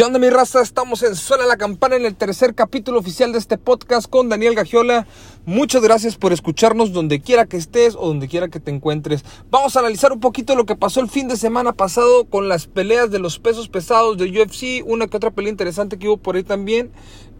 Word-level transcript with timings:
¿Qué 0.00 0.04
onda 0.04 0.18
mi 0.18 0.30
raza? 0.30 0.62
Estamos 0.62 1.02
en 1.02 1.14
Suena 1.14 1.44
la 1.44 1.58
Campana 1.58 1.94
en 1.94 2.06
el 2.06 2.16
tercer 2.16 2.54
capítulo 2.54 2.98
oficial 2.98 3.32
de 3.32 3.38
este 3.38 3.58
podcast 3.58 4.08
con 4.08 4.30
Daniel 4.30 4.54
Gagiola. 4.54 5.06
Muchas 5.44 5.82
gracias 5.82 6.16
por 6.16 6.32
escucharnos 6.32 6.94
donde 6.94 7.20
quiera 7.20 7.44
que 7.44 7.58
estés 7.58 7.96
o 7.96 8.06
donde 8.06 8.26
quiera 8.26 8.48
que 8.48 8.60
te 8.60 8.70
encuentres. 8.70 9.26
Vamos 9.50 9.76
a 9.76 9.80
analizar 9.80 10.10
un 10.10 10.20
poquito 10.20 10.56
lo 10.56 10.64
que 10.64 10.74
pasó 10.74 11.00
el 11.02 11.10
fin 11.10 11.28
de 11.28 11.36
semana 11.36 11.74
pasado 11.74 12.24
con 12.24 12.48
las 12.48 12.66
peleas 12.66 13.10
de 13.10 13.18
los 13.18 13.38
pesos 13.38 13.68
pesados 13.68 14.16
de 14.16 14.24
UFC, 14.24 14.82
una 14.86 15.06
que 15.06 15.18
otra 15.18 15.32
pelea 15.32 15.50
interesante 15.50 15.98
que 15.98 16.08
hubo 16.08 16.16
por 16.16 16.36
ahí 16.36 16.44
también 16.44 16.92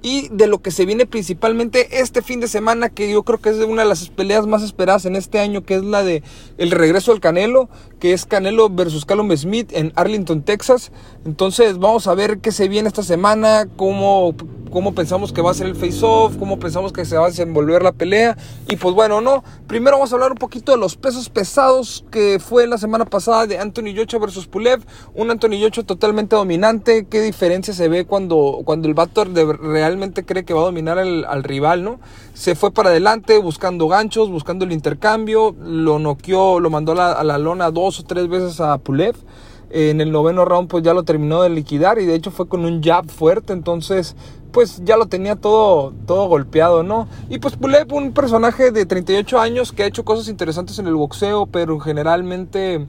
y 0.02 0.28
de 0.28 0.46
lo 0.46 0.62
que 0.62 0.70
se 0.70 0.86
viene 0.86 1.06
principalmente 1.06 2.00
este 2.00 2.22
fin 2.22 2.40
de 2.40 2.48
semana 2.48 2.88
que 2.88 3.10
yo 3.10 3.22
creo 3.22 3.38
que 3.38 3.50
es 3.50 3.56
una 3.56 3.82
de 3.82 3.88
las 3.88 4.08
peleas 4.08 4.46
más 4.46 4.62
esperadas 4.62 5.04
en 5.04 5.16
este 5.16 5.40
año 5.40 5.62
que 5.62 5.74
es 5.74 5.84
la 5.84 6.02
de 6.02 6.22
el 6.58 6.70
regreso 6.70 7.12
del 7.12 7.20
Canelo 7.20 7.68
que 7.98 8.12
es 8.12 8.24
Canelo 8.24 8.70
versus 8.70 9.04
Callum 9.04 9.36
Smith 9.36 9.70
en 9.72 9.92
Arlington 9.94 10.42
Texas. 10.42 10.90
Entonces 11.26 11.78
vamos 11.78 12.06
a 12.06 12.14
ver 12.14 12.38
qué 12.38 12.50
se 12.50 12.68
viene 12.68 12.88
esta 12.88 13.02
semana 13.02 13.68
cómo 13.76 14.34
cómo 14.70 14.94
pensamos 14.94 15.32
que 15.32 15.42
va 15.42 15.50
a 15.50 15.54
ser 15.54 15.66
el 15.66 15.76
face-off, 15.76 16.36
cómo 16.38 16.58
pensamos 16.58 16.92
que 16.92 17.04
se 17.04 17.16
va 17.16 17.26
a 17.26 17.28
desenvolver 17.28 17.82
la 17.82 17.92
pelea. 17.92 18.36
Y 18.68 18.76
pues 18.76 18.94
bueno, 18.94 19.20
no. 19.20 19.44
Primero 19.66 19.96
vamos 19.96 20.12
a 20.12 20.14
hablar 20.14 20.32
un 20.32 20.38
poquito 20.38 20.72
de 20.72 20.78
los 20.78 20.96
pesos 20.96 21.28
pesados 21.28 22.04
que 22.10 22.38
fue 22.38 22.66
la 22.66 22.78
semana 22.78 23.04
pasada 23.04 23.46
de 23.46 23.58
Anthony 23.58 23.92
Yocho 23.92 24.20
versus 24.20 24.46
Pulev. 24.46 24.82
Un 25.14 25.30
Anthony 25.30 25.58
Yocho 25.58 25.84
totalmente 25.84 26.36
dominante. 26.36 27.06
¿Qué 27.08 27.20
diferencia 27.20 27.74
se 27.74 27.88
ve 27.88 28.06
cuando, 28.06 28.60
cuando 28.64 28.88
el 28.88 28.94
Bator 28.94 29.28
realmente 29.32 30.24
cree 30.24 30.44
que 30.44 30.54
va 30.54 30.62
a 30.62 30.64
dominar 30.64 30.98
al 30.98 31.44
rival, 31.44 31.82
no? 31.82 32.00
Se 32.34 32.54
fue 32.54 32.70
para 32.70 32.90
adelante 32.90 33.38
buscando 33.38 33.88
ganchos, 33.88 34.30
buscando 34.30 34.64
el 34.64 34.72
intercambio. 34.72 35.54
Lo 35.60 35.98
noqueó, 35.98 36.60
lo 36.60 36.70
mandó 36.70 36.92
a 37.00 37.24
la 37.24 37.38
lona 37.38 37.70
dos 37.70 38.00
o 38.00 38.04
tres 38.04 38.28
veces 38.28 38.60
a 38.60 38.78
Pulev 38.78 39.16
en 39.70 40.00
el 40.00 40.10
noveno 40.10 40.44
round 40.44 40.68
pues 40.68 40.82
ya 40.82 40.94
lo 40.94 41.04
terminó 41.04 41.42
de 41.42 41.48
liquidar 41.48 41.98
y 41.98 42.06
de 42.06 42.14
hecho 42.14 42.30
fue 42.30 42.48
con 42.48 42.64
un 42.64 42.82
jab 42.82 43.08
fuerte 43.08 43.52
entonces 43.52 44.16
pues 44.52 44.82
ya 44.84 44.96
lo 44.96 45.06
tenía 45.06 45.36
todo, 45.36 45.92
todo 46.06 46.28
golpeado, 46.28 46.82
¿no? 46.82 47.08
Y 47.28 47.38
pues 47.38 47.56
Pulev, 47.56 47.92
un 47.92 48.12
personaje 48.12 48.70
de 48.70 48.86
38 48.86 49.38
años 49.38 49.72
que 49.72 49.82
ha 49.82 49.86
hecho 49.86 50.04
cosas 50.04 50.28
interesantes 50.28 50.78
en 50.78 50.86
el 50.86 50.94
boxeo, 50.94 51.46
pero 51.46 51.78
generalmente 51.80 52.86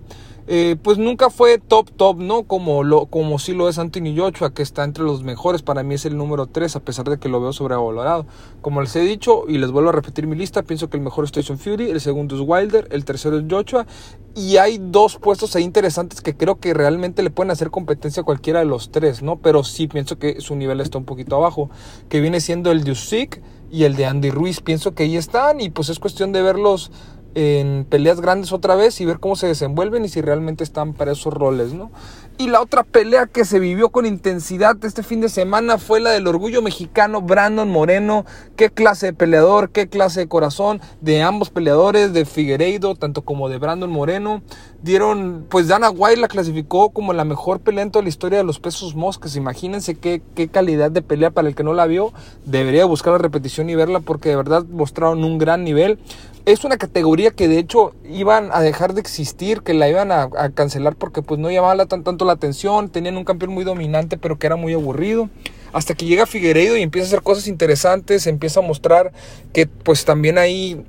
eh, 0.54 0.76
pues 0.84 0.98
nunca 0.98 1.30
fue 1.30 1.60
top 1.60 1.92
top, 1.92 2.18
¿no? 2.18 2.44
Como, 2.44 2.84
lo, 2.84 3.06
como 3.06 3.40
sí 3.40 3.54
lo 3.54 3.70
es 3.70 3.78
Anthony 3.78 4.14
Joshua, 4.14 4.54
que 4.54 4.62
está 4.62 4.84
entre 4.84 5.06
los 5.06 5.24
mejores, 5.24 5.62
para 5.62 5.82
mí 5.82 5.96
es 5.96 6.04
el 6.04 6.18
número 6.18 6.48
3, 6.48 6.76
a 6.76 6.82
pesar 6.82 7.10
de 7.10 7.20
que 7.20 7.30
lo 7.30 7.40
veo 7.40 7.54
sobrevalorado. 7.54 8.26
Como 8.60 8.82
les 8.82 8.94
he 8.98 9.00
dicho, 9.00 9.46
y 9.48 9.60
les 9.60 9.72
vuelvo 9.72 9.92
a 9.92 9.94
repetir 9.94 10.28
mi 10.28 10.36
lista, 10.36 10.64
pienso 10.64 10.90
que 10.90 10.98
el 10.98 11.04
mejor 11.04 11.24
es 11.24 11.32
Tyson 11.32 11.58
Fury, 11.58 11.90
el 11.92 12.02
segundo 12.02 12.36
es 12.36 12.42
Wilder, 12.46 12.90
el 12.92 13.06
tercero 13.06 13.40
es 13.40 13.46
Joshua, 13.50 13.88
y 14.36 14.58
hay 14.58 14.78
dos 14.78 15.18
puestos 15.20 15.56
ahí 15.56 15.64
interesantes 15.64 16.20
que 16.20 16.36
creo 16.36 16.60
que 16.60 16.74
realmente 16.74 17.24
le 17.24 17.30
pueden 17.30 17.52
hacer 17.52 17.72
competencia 17.72 18.24
a 18.24 18.26
cualquiera 18.26 18.60
de 18.60 18.66
los 18.66 18.92
tres, 18.92 19.22
¿no? 19.24 19.38
Pero 19.38 19.64
sí 19.64 19.88
pienso 19.88 20.20
que 20.20 20.42
su 20.42 20.58
nivel 20.58 20.82
está 20.82 20.98
un 20.98 21.06
poquito 21.06 21.38
abajo, 21.38 21.70
que 22.10 22.20
viene 22.20 22.42
siendo 22.42 22.72
el 22.72 22.84
de 22.84 22.92
Usyk 22.92 23.42
y 23.72 23.86
el 23.86 23.96
de 23.96 24.06
Andy 24.06 24.32
Ruiz, 24.32 24.60
pienso 24.60 24.96
que 24.96 25.04
ahí 25.04 25.16
están, 25.16 25.62
y 25.62 25.70
pues 25.70 25.88
es 25.88 26.00
cuestión 26.00 26.34
de 26.34 26.42
verlos 26.42 26.92
en 27.36 27.86
peleas 27.90 28.22
grandes 28.22 28.52
otra 28.52 28.76
vez 28.76 29.00
y 29.02 29.06
ver 29.06 29.20
cómo 29.20 29.36
se 29.36 29.48
desenvuelven 29.48 30.06
y 30.06 30.10
si 30.10 30.22
realmente 30.22 30.64
están 30.64 30.94
para 30.94 31.14
esos 31.14 31.34
roles, 31.34 31.74
¿no? 31.74 31.92
Y 32.38 32.48
la 32.48 32.60
otra 32.60 32.84
pelea 32.84 33.28
que 33.28 33.46
se 33.46 33.60
vivió 33.60 33.90
con 33.90 34.08
intensidad 34.08 34.76
este 34.84 35.04
fin 35.04 35.22
de 35.22 35.30
semana 35.30 35.78
fue 35.78 36.00
la 36.00 36.10
del 36.10 36.26
orgullo 36.26 36.64
mexicano 36.64 37.22
Brandon 37.22 37.70
Moreno. 37.70 38.26
Qué 38.56 38.72
clase 38.72 39.08
de 39.08 39.14
peleador, 39.14 39.70
qué 39.70 39.88
clase 39.88 40.22
de 40.22 40.28
corazón 40.28 40.82
de 41.02 41.22
ambos 41.22 41.52
peleadores, 41.52 42.14
de 42.14 42.26
Figueiredo, 42.26 42.96
tanto 42.96 43.22
como 43.22 43.48
de 43.48 43.60
Brandon 43.60 43.92
Moreno. 43.92 44.42
Dieron, 44.82 45.46
pues 45.50 45.68
Dana 45.68 45.92
White 45.92 46.20
la 46.20 46.28
clasificó 46.28 46.90
como 46.90 47.14
la 47.14 47.26
mejor 47.26 47.60
pelea 47.60 47.84
en 47.84 47.92
toda 47.92 48.02
la 48.02 48.10
historia 48.10 48.40
de 48.40 48.44
los 48.44 48.60
pesos 48.60 48.96
moscas. 48.96 49.36
Imagínense 49.36 49.94
qué, 49.94 50.24
qué 50.34 50.48
calidad 50.48 50.90
de 50.90 51.04
pelea 51.04 51.30
para 51.30 51.48
el 51.48 51.54
que 51.54 51.64
no 51.64 51.74
la 51.74 51.86
vio. 51.86 52.12
Debería 52.46 52.86
buscar 52.86 53.14
la 53.14 53.20
repetición 53.20 53.70
y 53.70 53.76
verla 53.76 54.00
porque 54.00 54.30
de 54.30 54.38
verdad 54.38 54.66
mostraron 54.66 55.24
un 55.24 55.38
gran 55.38 55.64
nivel 55.64 56.00
es 56.46 56.64
una 56.64 56.78
categoría 56.78 57.32
que 57.32 57.48
de 57.48 57.60
hecho 57.60 57.94
iban 58.04 58.50
a 58.52 58.62
dejar 58.62 58.94
de 58.94 59.02
existir, 59.02 59.62
que 59.62 59.74
la 59.74 59.90
iban 59.90 60.12
a, 60.12 60.30
cancelar 60.54 60.96
porque 60.96 61.22
pues 61.22 61.40
no 61.40 61.52
llamaba 61.52 61.86
tanto 61.86 62.26
la 62.26 62.34
atención, 62.34 62.90
tenían 62.90 63.18
un 63.18 63.26
campeón 63.26 63.54
muy 63.54 63.64
dominante 63.64 64.18
pero 64.18 64.38
que 64.38 64.48
era 64.48 64.56
muy 64.56 64.74
aburrido. 64.74 65.30
Hasta 65.74 65.94
que 65.94 66.06
llega 66.06 66.26
Figueiredo 66.26 66.76
y 66.76 66.82
empieza 66.82 67.06
a 67.06 67.10
hacer 67.10 67.22
cosas 67.22 67.48
interesantes, 67.48 68.28
empieza 68.28 68.60
a 68.60 68.64
mostrar 68.64 69.14
que 69.54 69.68
pues 69.68 70.04
también 70.04 70.38
hay 70.38 70.84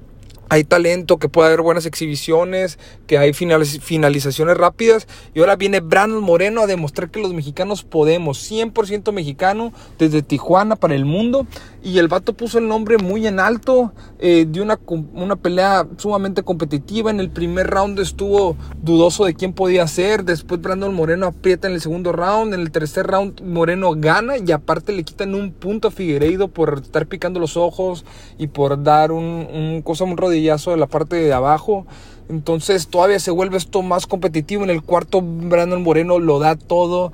hay 0.52 0.64
talento, 0.64 1.16
que 1.16 1.30
puede 1.30 1.48
haber 1.48 1.62
buenas 1.62 1.86
exhibiciones, 1.86 2.78
que 3.06 3.16
hay 3.16 3.32
finalizaciones 3.32 4.54
rápidas. 4.54 5.08
Y 5.32 5.40
ahora 5.40 5.56
viene 5.56 5.80
Brandon 5.80 6.22
Moreno 6.22 6.60
a 6.60 6.66
demostrar 6.66 7.10
que 7.10 7.22
los 7.22 7.32
mexicanos 7.32 7.84
podemos, 7.84 8.50
100% 8.50 9.12
mexicano, 9.12 9.72
desde 9.98 10.20
Tijuana 10.20 10.76
para 10.76 10.94
el 10.94 11.06
mundo. 11.06 11.46
Y 11.82 11.98
el 11.98 12.08
vato 12.08 12.34
puso 12.34 12.58
el 12.58 12.68
nombre 12.68 12.98
muy 12.98 13.26
en 13.26 13.40
alto, 13.40 13.94
eh, 14.18 14.44
de 14.46 14.60
una, 14.60 14.78
una 15.14 15.36
pelea 15.36 15.86
sumamente 15.96 16.42
competitiva. 16.42 17.10
En 17.10 17.20
el 17.20 17.30
primer 17.30 17.68
round 17.68 17.98
estuvo 17.98 18.54
dudoso 18.82 19.24
de 19.24 19.32
quién 19.32 19.54
podía 19.54 19.88
ser. 19.88 20.22
Después 20.22 20.60
Brandon 20.60 20.94
Moreno 20.94 21.28
aprieta 21.28 21.66
en 21.66 21.72
el 21.72 21.80
segundo 21.80 22.12
round. 22.12 22.52
En 22.52 22.60
el 22.60 22.70
tercer 22.70 23.06
round 23.06 23.40
Moreno 23.40 23.94
gana 23.96 24.34
y 24.36 24.52
aparte 24.52 24.92
le 24.92 25.02
quitan 25.02 25.34
un 25.34 25.50
punto 25.50 25.88
a 25.88 25.90
Figueiredo 25.90 26.48
por 26.48 26.80
estar 26.84 27.06
picando 27.06 27.40
los 27.40 27.56
ojos 27.56 28.04
y 28.36 28.48
por 28.48 28.82
dar 28.82 29.12
un, 29.12 29.48
un 29.50 29.80
cosa, 29.80 30.04
un 30.04 30.18
rodillo 30.18 30.41
de 30.42 30.76
la 30.76 30.86
parte 30.86 31.16
de 31.16 31.32
abajo. 31.32 31.86
Entonces 32.28 32.88
todavía 32.88 33.18
se 33.18 33.30
vuelve 33.30 33.56
esto 33.56 33.82
más 33.82 34.06
competitivo. 34.06 34.64
En 34.64 34.70
el 34.70 34.82
cuarto 34.82 35.20
Brandon 35.22 35.82
Moreno 35.82 36.18
lo 36.18 36.38
da 36.38 36.56
todo. 36.56 37.12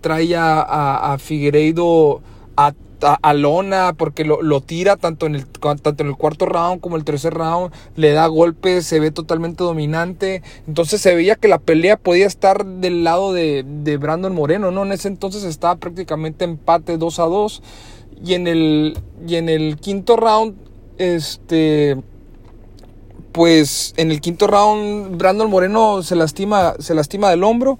Trae 0.00 0.36
a, 0.36 1.12
a, 1.12 1.18
Figueiredo 1.18 2.20
a, 2.56 2.72
a, 3.20 3.34
lona 3.34 3.92
porque 3.96 4.24
lo, 4.24 4.40
lo, 4.42 4.62
tira 4.62 4.96
tanto 4.96 5.26
en, 5.26 5.34
el, 5.34 5.46
tanto 5.46 5.94
en 5.98 6.08
el 6.08 6.16
cuarto 6.16 6.46
round 6.46 6.80
como 6.80 6.96
el 6.96 7.04
tercer 7.04 7.34
round. 7.34 7.72
Le 7.96 8.12
da 8.12 8.26
golpes, 8.28 8.86
se 8.86 9.00
ve 9.00 9.10
totalmente 9.10 9.62
dominante. 9.62 10.42
Entonces 10.66 11.00
se 11.00 11.14
veía 11.14 11.34
que 11.34 11.48
la 11.48 11.58
pelea 11.58 11.96
podía 11.96 12.26
estar 12.26 12.64
del 12.64 13.04
lado 13.04 13.32
de, 13.32 13.64
de 13.66 13.96
Brandon 13.98 14.34
Moreno. 14.34 14.70
¿no? 14.70 14.84
En 14.84 14.92
ese 14.92 15.08
entonces 15.08 15.44
estaba 15.44 15.76
prácticamente 15.76 16.44
empate 16.44 16.96
2 16.96 17.18
a 17.18 17.24
2. 17.24 17.62
Y 18.24 18.34
en 18.34 18.46
el, 18.46 18.98
y 19.26 19.34
en 19.34 19.50
el 19.50 19.76
quinto 19.76 20.16
round, 20.16 20.56
este 20.98 21.98
pues 23.36 23.92
en 23.98 24.10
el 24.10 24.22
quinto 24.22 24.46
round 24.46 25.18
Brandon 25.18 25.50
Moreno 25.50 26.02
se 26.02 26.16
lastima, 26.16 26.74
se 26.78 26.94
lastima 26.94 27.28
del 27.28 27.44
hombro. 27.44 27.78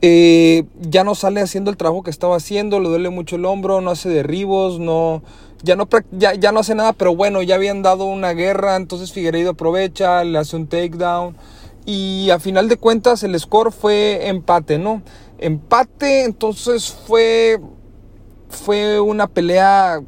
Eh, 0.00 0.64
ya 0.80 1.04
no 1.04 1.14
sale 1.14 1.42
haciendo 1.42 1.70
el 1.70 1.76
trabajo 1.76 2.02
que 2.02 2.10
estaba 2.10 2.36
haciendo, 2.36 2.80
le 2.80 2.88
duele 2.88 3.10
mucho 3.10 3.36
el 3.36 3.44
hombro, 3.44 3.82
no 3.82 3.90
hace 3.90 4.08
derribos, 4.08 4.80
no, 4.80 5.22
ya 5.62 5.76
no, 5.76 5.86
ya, 6.12 6.32
ya 6.32 6.50
no 6.50 6.60
hace 6.60 6.74
nada, 6.74 6.94
pero 6.94 7.14
bueno, 7.14 7.42
ya 7.42 7.56
habían 7.56 7.82
dado 7.82 8.06
una 8.06 8.32
guerra, 8.32 8.76
entonces 8.76 9.12
Figueiredo 9.12 9.50
aprovecha, 9.50 10.24
le 10.24 10.38
hace 10.38 10.56
un 10.56 10.66
takedown 10.66 11.36
y 11.84 12.30
a 12.30 12.38
final 12.38 12.66
de 12.70 12.78
cuentas 12.78 13.22
el 13.22 13.38
score 13.38 13.72
fue 13.72 14.28
empate, 14.28 14.78
¿no? 14.78 15.02
Empate, 15.36 16.24
entonces 16.24 16.90
fue, 17.06 17.60
fue 18.48 18.98
una 18.98 19.26
pelea 19.26 20.00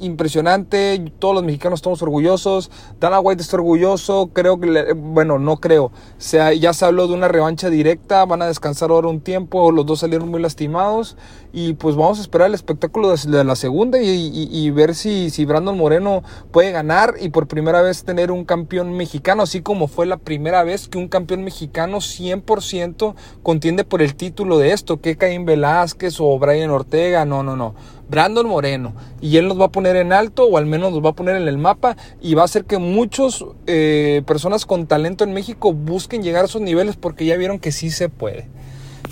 impresionante, 0.00 1.12
todos 1.18 1.34
los 1.34 1.44
mexicanos 1.44 1.78
estamos 1.78 2.02
orgullosos, 2.02 2.70
Dana 3.00 3.20
White 3.20 3.42
está 3.42 3.56
orgulloso, 3.56 4.30
creo 4.32 4.60
que, 4.60 4.92
bueno, 4.94 5.38
no 5.38 5.58
creo, 5.58 5.90
sea, 6.18 6.52
ya 6.52 6.72
se 6.72 6.84
habló 6.84 7.08
de 7.08 7.14
una 7.14 7.28
revancha 7.28 7.70
directa, 7.70 8.24
van 8.24 8.42
a 8.42 8.46
descansar 8.46 8.90
ahora 8.90 9.08
un 9.08 9.20
tiempo, 9.20 9.70
los 9.72 9.86
dos 9.86 10.00
salieron 10.00 10.28
muy 10.28 10.40
lastimados 10.40 11.16
y 11.52 11.74
pues 11.74 11.96
vamos 11.96 12.18
a 12.18 12.22
esperar 12.22 12.48
el 12.48 12.54
espectáculo 12.54 13.14
de, 13.14 13.44
la 13.44 13.56
segunda 13.56 13.98
y, 14.00 14.70
ver 14.70 14.94
si, 14.94 15.30
si 15.30 15.44
Brandon 15.44 15.76
Moreno 15.76 16.22
puede 16.50 16.70
ganar 16.70 17.14
y 17.20 17.30
por 17.30 17.46
primera 17.46 17.80
vez 17.80 18.04
tener 18.04 18.30
un 18.30 18.44
campeón 18.44 18.94
mexicano, 18.96 19.42
así 19.42 19.62
como 19.62 19.88
fue 19.88 20.06
la 20.06 20.18
primera 20.18 20.64
vez 20.64 20.88
que 20.88 20.98
un 20.98 21.08
campeón 21.08 21.44
mexicano 21.44 21.98
100% 21.98 23.14
contiende 23.42 23.84
por 23.84 24.02
el 24.02 24.16
título 24.16 24.58
de 24.58 24.72
esto, 24.72 25.00
que 25.00 25.16
Caín 25.16 25.46
Velázquez 25.46 26.20
o 26.20 26.38
Brian 26.38 26.70
Ortega, 26.70 27.24
no, 27.24 27.42
no, 27.42 27.56
no. 27.56 27.74
Brandon 28.08 28.46
Moreno. 28.46 28.94
Y 29.20 29.36
él 29.36 29.48
nos 29.48 29.60
va 29.60 29.66
a 29.66 29.72
poner 29.72 29.96
en 29.96 30.12
alto, 30.12 30.44
o 30.44 30.58
al 30.58 30.66
menos 30.66 30.92
nos 30.92 31.04
va 31.04 31.10
a 31.10 31.14
poner 31.14 31.36
en 31.36 31.48
el 31.48 31.58
mapa, 31.58 31.96
y 32.20 32.34
va 32.34 32.42
a 32.42 32.46
hacer 32.46 32.64
que 32.64 32.78
muchas 32.78 33.44
eh, 33.66 34.22
personas 34.26 34.66
con 34.66 34.86
talento 34.86 35.24
en 35.24 35.32
México 35.32 35.72
busquen 35.72 36.22
llegar 36.22 36.42
a 36.42 36.46
esos 36.46 36.62
niveles 36.62 36.96
porque 36.96 37.26
ya 37.26 37.36
vieron 37.36 37.58
que 37.58 37.72
sí 37.72 37.90
se 37.90 38.08
puede. 38.08 38.48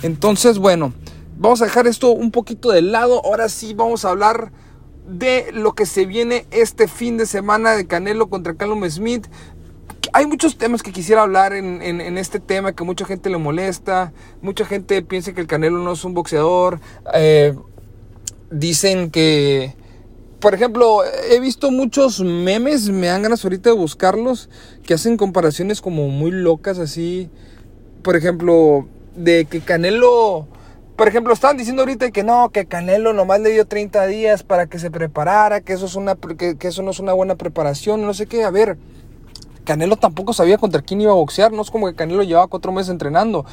Entonces, 0.03 0.59
bueno, 0.59 0.93
vamos 1.37 1.61
a 1.61 1.65
dejar 1.65 1.87
esto 1.87 2.11
un 2.11 2.31
poquito 2.31 2.71
de 2.71 2.81
lado. 2.81 3.21
Ahora 3.25 3.49
sí 3.49 3.73
vamos 3.73 4.05
a 4.05 4.09
hablar 4.09 4.51
de 5.07 5.51
lo 5.53 5.73
que 5.73 5.85
se 5.85 6.05
viene 6.05 6.45
este 6.51 6.87
fin 6.87 7.17
de 7.17 7.25
semana 7.25 7.71
de 7.71 7.85
Canelo 7.87 8.27
contra 8.27 8.55
Callum 8.55 8.87
Smith. 8.89 9.27
Hay 10.13 10.27
muchos 10.27 10.57
temas 10.57 10.81
que 10.81 10.91
quisiera 10.91 11.23
hablar 11.23 11.53
en, 11.53 12.17
este 12.17 12.39
tema 12.39 12.73
que 12.73 12.83
mucha 12.83 13.05
gente 13.05 13.29
le 13.29 13.37
molesta. 13.37 14.13
Mucha 14.41 14.65
gente 14.65 15.01
piensa 15.01 15.33
que 15.33 15.41
el 15.41 15.47
Canelo 15.47 15.79
no 15.79 15.91
es 15.91 16.05
un 16.05 16.13
boxeador. 16.13 16.79
Eh, 17.13 17.53
dicen 18.51 19.11
que, 19.11 19.75
por 20.39 20.53
ejemplo, 20.53 21.01
he 21.29 21.39
visto 21.39 21.71
muchos 21.71 22.21
memes, 22.21 22.89
me 22.89 23.07
dan 23.07 23.23
ganas 23.23 23.43
ahorita 23.43 23.69
de 23.69 23.75
buscarlos, 23.75 24.49
que 24.83 24.93
hacen 24.93 25.17
comparaciones 25.17 25.81
como 25.81 26.07
muy 26.09 26.31
locas 26.31 26.79
así. 26.79 27.29
Por 28.01 28.15
ejemplo, 28.15 28.87
de 29.15 29.45
que 29.45 29.61
Canelo 29.61 30.47
por 30.95 31.09
ejemplo, 31.09 31.33
estaban 31.33 31.57
diciendo 31.57 31.81
ahorita 31.81 32.11
que 32.11 32.23
no, 32.23 32.49
que 32.51 32.67
Canelo 32.67 33.11
nomás 33.11 33.41
le 33.41 33.49
dio 33.49 33.65
30 33.65 34.07
días 34.07 34.43
para 34.43 34.67
que 34.67 34.79
se 34.79 34.89
preparara, 34.89 35.59
que 35.59 35.73
eso, 35.73 35.87
es 35.87 35.95
una, 35.95 36.15
que, 36.15 36.55
eso 36.61 36.83
no 36.83 36.91
es 36.91 36.99
una 36.99 37.11
buena 37.11 37.35
preparación, 37.35 38.05
no 38.05 38.13
sé 38.13 38.27
qué. 38.27 38.45
A 38.45 38.49
ver, 38.49 38.77
Canelo 39.65 39.97
tampoco 39.97 40.31
sabía 40.31 40.57
contra 40.57 40.81
quién 40.81 41.01
iba 41.01 41.11
a 41.11 41.15
boxear, 41.15 41.51
no 41.51 41.63
es 41.63 41.69
como 41.69 41.87
que 41.87 41.95
Canelo 41.95 42.23
llevaba 42.23 42.47
cuatro 42.47 42.71
meses 42.71 42.91
entrenando. 42.91 43.45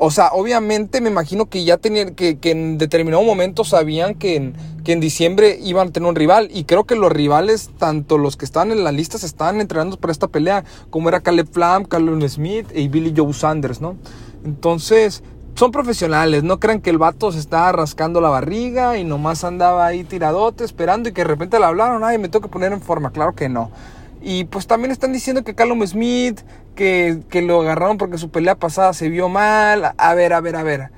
O 0.00 0.10
sea, 0.10 0.28
obviamente 0.32 1.00
me 1.00 1.10
imagino 1.10 1.46
que 1.46 1.64
ya 1.64 1.76
tenían, 1.76 2.14
que, 2.14 2.38
en 2.42 2.78
determinado 2.78 3.22
momento 3.24 3.64
sabían 3.64 4.14
que 4.14 4.36
en, 4.36 4.54
que 4.84 4.92
en 4.92 5.00
diciembre 5.00 5.58
iban 5.60 5.88
a 5.88 5.90
tener 5.90 6.08
un 6.08 6.14
rival. 6.14 6.48
Y 6.52 6.64
creo 6.64 6.84
que 6.84 6.94
los 6.94 7.10
rivales, 7.10 7.70
tanto 7.78 8.16
los 8.16 8.36
que 8.36 8.44
estaban 8.44 8.70
en 8.70 8.84
la 8.84 8.92
lista, 8.92 9.18
se 9.18 9.26
estaban 9.26 9.60
entrenando 9.60 9.96
para 9.96 10.12
esta 10.12 10.28
pelea, 10.28 10.64
como 10.90 11.08
era 11.08 11.20
Caleb 11.20 11.48
Flam, 11.50 11.84
Callum 11.84 12.26
Smith 12.28 12.66
y 12.74 12.86
Billy 12.88 13.12
Joe 13.16 13.32
Sanders, 13.32 13.80
¿no? 13.80 13.96
Entonces, 14.44 15.24
son 15.58 15.72
profesionales, 15.72 16.44
no 16.44 16.60
crean 16.60 16.80
que 16.80 16.90
el 16.90 16.98
vato 16.98 17.32
se 17.32 17.40
estaba 17.40 17.72
rascando 17.72 18.20
la 18.20 18.28
barriga 18.28 18.96
y 18.96 19.02
nomás 19.02 19.42
andaba 19.42 19.86
ahí 19.86 20.04
tiradote 20.04 20.62
esperando 20.62 21.08
y 21.08 21.12
que 21.12 21.22
de 21.22 21.26
repente 21.26 21.58
le 21.58 21.64
hablaron, 21.64 22.04
ay, 22.04 22.16
me 22.18 22.28
tengo 22.28 22.44
que 22.44 22.52
poner 22.52 22.72
en 22.72 22.80
forma, 22.80 23.10
claro 23.10 23.34
que 23.34 23.48
no. 23.48 23.72
Y 24.20 24.44
pues 24.44 24.66
también 24.66 24.90
están 24.90 25.12
diciendo 25.12 25.44
que 25.44 25.54
Callum 25.54 25.86
Smith, 25.86 26.40
que, 26.74 27.20
que 27.28 27.42
lo 27.42 27.60
agarraron 27.60 27.98
porque 27.98 28.18
su 28.18 28.30
pelea 28.30 28.56
pasada 28.56 28.92
se 28.92 29.08
vio 29.08 29.28
mal. 29.28 29.94
A 29.96 30.14
ver, 30.14 30.32
a 30.32 30.40
ver, 30.40 30.56
a 30.56 30.62
ver. 30.62 30.90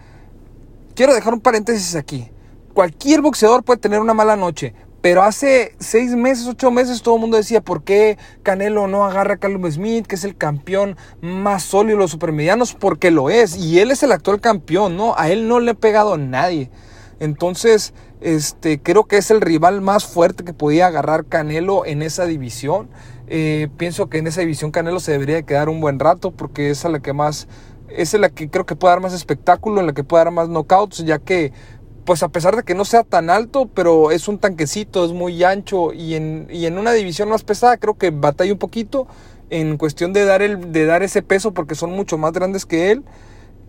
Quiero 0.94 1.14
dejar 1.14 1.34
un 1.34 1.40
paréntesis 1.40 1.94
aquí. 1.94 2.30
Cualquier 2.74 3.20
boxeador 3.20 3.64
puede 3.64 3.80
tener 3.80 4.00
una 4.00 4.14
mala 4.14 4.36
noche, 4.36 4.74
pero 5.00 5.22
hace 5.22 5.74
seis 5.78 6.14
meses, 6.14 6.46
ocho 6.46 6.70
meses, 6.70 7.02
todo 7.02 7.16
el 7.16 7.20
mundo 7.22 7.36
decía, 7.36 7.62
¿por 7.62 7.82
qué 7.82 8.18
Canelo 8.42 8.86
no 8.86 9.04
agarra 9.04 9.34
a 9.34 9.36
Callum 9.38 9.70
Smith, 9.70 10.06
que 10.06 10.14
es 10.14 10.24
el 10.24 10.36
campeón 10.36 10.96
más 11.20 11.62
sólido 11.62 11.96
de 11.96 12.02
los 12.02 12.10
supermedianos? 12.10 12.74
Porque 12.74 13.10
lo 13.10 13.30
es, 13.30 13.56
y 13.56 13.80
él 13.80 13.90
es 13.90 14.02
el 14.02 14.12
actual 14.12 14.40
campeón, 14.40 14.96
¿no? 14.96 15.14
A 15.16 15.30
él 15.30 15.48
no 15.48 15.58
le 15.58 15.72
ha 15.72 15.74
pegado 15.74 16.14
a 16.14 16.18
nadie. 16.18 16.70
Entonces, 17.18 17.94
este, 18.20 18.80
creo 18.80 19.04
que 19.04 19.16
es 19.16 19.30
el 19.30 19.40
rival 19.40 19.80
más 19.80 20.04
fuerte 20.04 20.44
que 20.44 20.52
podía 20.52 20.86
agarrar 20.86 21.26
Canelo 21.26 21.86
en 21.86 22.02
esa 22.02 22.26
división. 22.26 22.88
Eh, 23.28 23.68
pienso 23.76 24.08
que 24.08 24.18
en 24.18 24.26
esa 24.26 24.40
división 24.40 24.70
Canelo 24.70 25.00
se 25.00 25.12
debería 25.12 25.42
quedar 25.42 25.68
un 25.68 25.80
buen 25.80 25.98
rato 25.98 26.30
porque 26.30 26.70
es 26.70 26.84
la 26.84 27.00
que 27.00 27.12
más, 27.12 27.48
es 27.88 28.12
la 28.14 28.28
que 28.28 28.50
creo 28.50 28.66
que 28.66 28.76
puede 28.76 28.92
dar 28.92 29.00
más 29.00 29.14
espectáculo, 29.14 29.80
en 29.80 29.86
la 29.86 29.92
que 29.92 30.04
puede 30.04 30.24
dar 30.24 30.32
más 30.32 30.48
knockouts, 30.48 31.04
ya 31.04 31.18
que 31.18 31.52
pues 32.04 32.22
a 32.22 32.28
pesar 32.28 32.56
de 32.56 32.64
que 32.64 32.74
no 32.74 32.84
sea 32.84 33.04
tan 33.04 33.30
alto, 33.30 33.68
pero 33.72 34.10
es 34.10 34.26
un 34.26 34.38
tanquecito, 34.38 35.04
es 35.04 35.12
muy 35.12 35.44
ancho 35.44 35.92
y 35.92 36.14
en, 36.14 36.48
y 36.50 36.66
en 36.66 36.76
una 36.78 36.92
división 36.92 37.28
más 37.28 37.44
pesada 37.44 37.76
creo 37.76 37.94
que 37.94 38.10
batalla 38.10 38.52
un 38.52 38.58
poquito 38.58 39.06
en 39.50 39.76
cuestión 39.76 40.12
de 40.12 40.24
dar, 40.24 40.42
el, 40.42 40.72
de 40.72 40.86
dar 40.86 41.02
ese 41.02 41.22
peso 41.22 41.52
porque 41.52 41.74
son 41.74 41.92
mucho 41.92 42.18
más 42.18 42.32
grandes 42.32 42.66
que 42.66 42.90
él. 42.90 43.04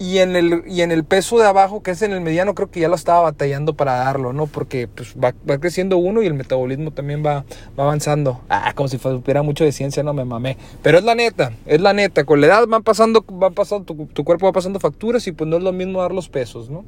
Y 0.01 0.17
en, 0.17 0.35
el, 0.35 0.63
y 0.65 0.81
en 0.81 0.91
el 0.91 1.03
peso 1.03 1.37
de 1.37 1.45
abajo, 1.45 1.83
que 1.83 1.91
es 1.91 2.01
en 2.01 2.11
el 2.11 2.21
mediano, 2.21 2.55
creo 2.55 2.71
que 2.71 2.79
ya 2.79 2.87
lo 2.87 2.95
estaba 2.95 3.21
batallando 3.21 3.75
para 3.75 3.97
darlo, 3.97 4.33
¿no? 4.33 4.47
Porque 4.47 4.87
pues, 4.87 5.13
va, 5.13 5.31
creciendo 5.59 5.97
uno 5.97 6.23
y 6.23 6.25
el 6.25 6.33
metabolismo 6.33 6.89
también 6.89 7.23
va, 7.23 7.45
va 7.79 7.83
avanzando. 7.83 8.41
Ah, 8.49 8.73
como 8.73 8.89
si 8.89 8.97
fuera 8.97 9.43
mucho 9.43 9.63
de 9.63 9.71
ciencia, 9.71 10.01
no 10.01 10.15
me 10.15 10.25
mamé. 10.25 10.57
Pero 10.81 10.97
es 10.97 11.03
la 11.03 11.13
neta, 11.13 11.53
es 11.67 11.81
la 11.81 11.93
neta. 11.93 12.23
Con 12.23 12.41
la 12.41 12.47
edad 12.47 12.65
van 12.65 12.81
pasando, 12.81 13.23
va 13.27 13.51
pasando 13.51 13.85
tu, 13.85 14.07
tu 14.07 14.23
cuerpo 14.23 14.47
va 14.47 14.53
pasando 14.53 14.79
facturas 14.79 15.27
y 15.27 15.33
pues 15.33 15.47
no 15.47 15.57
es 15.57 15.63
lo 15.63 15.71
mismo 15.71 16.01
dar 16.01 16.13
los 16.13 16.29
pesos, 16.29 16.71
¿no? 16.71 16.83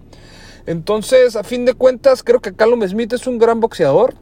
Entonces, 0.65 1.35
a 1.35 1.43
fin 1.43 1.65
de 1.65 1.75
cuentas, 1.75 2.23
creo 2.23 2.39
que 2.39 2.55
Callum 2.55 2.81
Smith 2.87 3.13
es 3.13 3.27
un 3.27 3.37
gran 3.37 3.59
boxeador. 3.59 4.15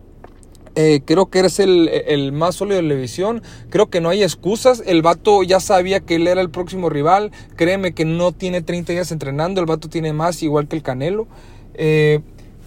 Eh, 0.76 1.02
creo 1.06 1.28
que 1.28 1.40
eres 1.40 1.60
el, 1.60 1.90
el, 1.90 2.32
más 2.32 2.56
sólido 2.56 2.78
de 2.78 2.88
la 2.88 2.96
división. 2.96 3.42
Creo 3.70 3.90
que 3.90 4.02
no 4.02 4.10
hay 4.10 4.24
excusas. 4.24 4.82
El 4.86 5.02
vato 5.02 5.44
ya 5.44 5.60
sabía 5.60 6.00
que 6.00 6.16
él 6.16 6.28
era 6.28 6.42
el 6.42 6.50
próximo 6.50 6.90
rival. 6.90 7.32
Créeme 7.56 7.94
que 7.94 8.06
no 8.06 8.32
tiene 8.32 8.62
30 8.62 8.94
días 8.94 9.12
entrenando. 9.12 9.60
El 9.60 9.68
vato 9.68 9.90
tiene 9.90 10.14
más, 10.14 10.42
igual 10.44 10.68
que 10.68 10.76
el 10.76 10.84
Canelo. 10.84 11.28
Eh, 11.74 12.22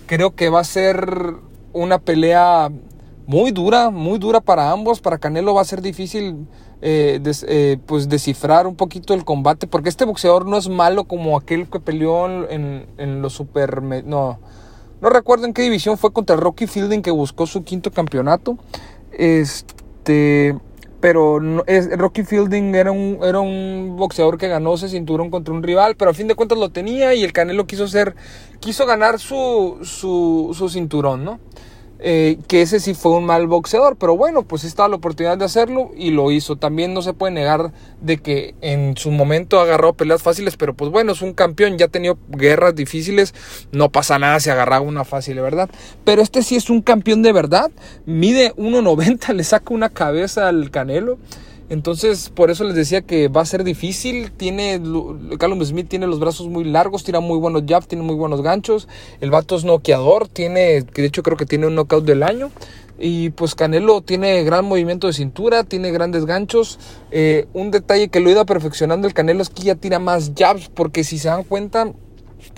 creo 0.06 0.34
que 0.34 0.48
va 0.50 0.60
a 0.60 0.64
ser 0.64 1.34
una 1.72 1.98
pelea 1.98 2.70
muy 3.26 3.52
dura, 3.52 3.90
muy 3.90 4.18
dura 4.18 4.40
para 4.40 4.70
ambos. 4.70 5.00
Para 5.00 5.18
Canelo 5.18 5.54
va 5.54 5.62
a 5.62 5.64
ser 5.64 5.80
difícil 5.80 6.46
eh, 6.82 7.20
eh, 7.48 7.78
pues 7.86 8.10
descifrar 8.10 8.66
un 8.66 8.76
poquito 8.76 9.14
el 9.14 9.24
combate, 9.24 9.66
porque 9.66 9.88
este 9.88 10.04
boxeador 10.04 10.46
no 10.46 10.58
es 10.58 10.68
malo 10.68 11.04
como 11.04 11.38
aquel 11.38 11.68
que 11.68 11.80
peleó 11.80 12.26
en, 12.50 12.86
en 12.98 13.22
los 13.22 13.32
super... 13.32 13.82
No, 13.82 14.38
no 15.00 15.10
recuerdo 15.10 15.46
en 15.46 15.54
qué 15.54 15.62
división 15.62 15.98
fue 15.98 16.12
contra 16.12 16.36
Rocky 16.36 16.66
Fielding 16.66 17.02
que 17.02 17.10
buscó 17.10 17.46
su 17.46 17.64
quinto 17.64 17.90
campeonato. 17.90 18.58
Este... 19.12 20.56
Pero 21.00 21.38
Rocky 21.38 22.24
Fielding 22.24 22.74
era 22.74 22.90
un, 22.90 23.18
era 23.22 23.38
un 23.38 23.94
boxeador 23.98 24.38
que 24.38 24.48
ganó 24.48 24.72
ese 24.72 24.88
cinturón 24.88 25.30
contra 25.30 25.52
un 25.52 25.62
rival, 25.62 25.96
pero 25.96 26.10
a 26.10 26.14
fin 26.14 26.28
de 26.28 26.34
cuentas 26.34 26.56
lo 26.56 26.70
tenía 26.70 27.12
y 27.12 27.22
el 27.22 27.34
Canelo 27.34 27.66
quiso 27.66 27.86
ser, 27.88 28.16
quiso 28.58 28.86
ganar 28.86 29.18
su, 29.18 29.80
su, 29.82 30.54
su 30.56 30.70
cinturón, 30.70 31.22
¿no? 31.22 31.40
Eh, 32.00 32.38
que 32.48 32.60
ese 32.60 32.80
sí 32.80 32.92
fue 32.92 33.12
un 33.12 33.24
mal 33.24 33.46
boxeador, 33.46 33.96
pero 33.96 34.16
bueno, 34.16 34.42
pues 34.42 34.64
estaba 34.64 34.88
la 34.88 34.96
oportunidad 34.96 35.38
de 35.38 35.44
hacerlo 35.44 35.92
y 35.96 36.10
lo 36.10 36.30
hizo. 36.32 36.56
También 36.56 36.92
no 36.92 37.02
se 37.02 37.14
puede 37.14 37.32
negar 37.32 37.72
de 38.00 38.18
que 38.18 38.54
en 38.60 38.96
su 38.96 39.10
momento 39.10 39.60
agarró 39.60 39.94
peleas 39.94 40.20
fáciles, 40.20 40.56
pero 40.56 40.74
pues 40.74 40.90
bueno, 40.90 41.12
es 41.12 41.22
un 41.22 41.32
campeón, 41.32 41.78
ya 41.78 41.86
ha 41.86 41.88
tenido 41.88 42.18
guerras 42.28 42.74
difíciles, 42.74 43.32
no 43.72 43.90
pasa 43.90 44.18
nada 44.18 44.40
si 44.40 44.50
agarraba 44.50 44.84
una 44.84 45.04
fácil, 45.04 45.40
¿verdad? 45.40 45.70
Pero 46.04 46.20
este 46.20 46.42
sí 46.42 46.56
es 46.56 46.68
un 46.68 46.82
campeón 46.82 47.22
de 47.22 47.32
verdad, 47.32 47.70
mide 48.06 48.54
1.90, 48.56 49.32
le 49.34 49.44
saca 49.44 49.72
una 49.72 49.88
cabeza 49.88 50.48
al 50.48 50.70
Canelo. 50.70 51.18
Entonces, 51.70 52.30
por 52.34 52.50
eso 52.50 52.64
les 52.64 52.74
decía 52.74 53.02
que 53.02 53.28
va 53.28 53.40
a 53.40 53.46
ser 53.46 53.64
difícil. 53.64 54.32
Tiene, 54.32 54.80
Callum 55.38 55.64
Smith 55.64 55.88
tiene 55.88 56.06
los 56.06 56.20
brazos 56.20 56.48
muy 56.48 56.64
largos, 56.64 57.04
tira 57.04 57.20
muy 57.20 57.38
buenos 57.38 57.62
jabs, 57.66 57.88
tiene 57.88 58.04
muy 58.04 58.14
buenos 58.14 58.42
ganchos. 58.42 58.86
El 59.20 59.30
vato 59.30 59.56
es 59.56 59.64
noqueador, 59.64 60.28
tiene, 60.28 60.82
de 60.82 61.04
hecho 61.04 61.22
creo 61.22 61.36
que 61.36 61.46
tiene 61.46 61.66
un 61.66 61.74
knockout 61.74 62.04
del 62.04 62.22
año. 62.22 62.50
Y 62.98 63.30
pues 63.30 63.54
Canelo 63.54 64.02
tiene 64.02 64.44
gran 64.44 64.66
movimiento 64.66 65.06
de 65.06 65.14
cintura, 65.14 65.64
tiene 65.64 65.90
grandes 65.90 66.26
ganchos. 66.26 66.78
Eh, 67.10 67.46
un 67.52 67.70
detalle 67.70 68.08
que 68.08 68.20
lo 68.20 68.30
ido 68.30 68.44
perfeccionando 68.46 69.08
el 69.08 69.14
Canelo 69.14 69.42
es 69.42 69.48
que 69.48 69.62
ya 69.64 69.74
tira 69.74 69.98
más 69.98 70.32
jabs, 70.36 70.68
porque 70.68 71.02
si 71.02 71.18
se 71.18 71.28
dan 71.28 71.44
cuenta, 71.44 71.92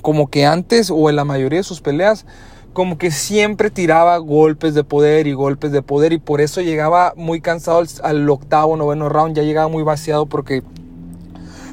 como 0.02 0.29
que 0.29 0.44
antes 0.44 0.91
o 0.91 1.09
en 1.09 1.17
la 1.17 1.25
mayoría 1.25 1.61
de 1.61 1.64
sus 1.64 1.81
peleas, 1.81 2.26
como 2.76 2.99
que 2.99 3.11
siempre 3.11 3.70
tiraba 3.70 4.19
golpes 4.19 4.75
de 4.75 4.84
poder 4.84 5.26
y 5.26 5.32
golpes 5.32 5.73
de 5.73 5.81
poder 5.81 6.12
y 6.12 6.19
por 6.19 6.43
eso 6.43 6.61
llegaba 6.61 7.14
muy 7.17 7.40
cansado 7.40 7.82
al, 8.02 8.28
octavo, 8.28 8.76
noveno 8.76 9.08
round, 9.08 9.34
ya 9.34 9.44
llegaba 9.44 9.69
muy 9.69 9.82
vaciado 9.82 10.26
porque 10.26 10.62